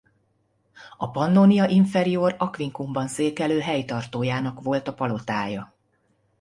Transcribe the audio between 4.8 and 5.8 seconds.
a palotája.